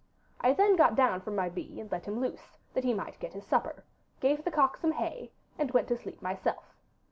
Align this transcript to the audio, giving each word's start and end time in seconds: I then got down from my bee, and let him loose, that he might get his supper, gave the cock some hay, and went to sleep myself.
I 0.39 0.53
then 0.53 0.75
got 0.77 0.95
down 0.95 1.21
from 1.21 1.35
my 1.35 1.47
bee, 1.47 1.79
and 1.79 1.91
let 1.91 2.07
him 2.07 2.19
loose, 2.19 2.57
that 2.73 2.83
he 2.83 2.91
might 2.91 3.19
get 3.19 3.33
his 3.33 3.45
supper, 3.45 3.83
gave 4.19 4.43
the 4.43 4.49
cock 4.49 4.77
some 4.77 4.93
hay, 4.93 5.31
and 5.59 5.69
went 5.69 5.87
to 5.89 5.95
sleep 5.95 6.23
myself. 6.23 6.73